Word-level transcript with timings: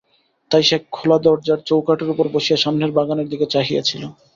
তাই 0.51 0.63
সে 0.63 0.77
খোলা 0.95 1.17
দরজার 1.25 1.59
চৌকাঠের 1.67 2.11
উপর 2.13 2.25
বসিয়া 2.35 2.57
সামনের 2.57 2.91
বাগানের 2.97 3.27
দিকে 3.29 3.45
চাহিয়া 3.53 3.81
ছিল। 3.89 4.03